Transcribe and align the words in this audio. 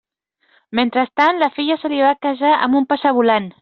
Mentrestant, 0.79 1.43
la 1.43 1.51
filla 1.59 1.79
se 1.85 1.95
li 1.95 2.03
va 2.09 2.17
casar 2.29 2.57
amb 2.59 2.85
un 2.85 2.93
passavolant. 2.95 3.53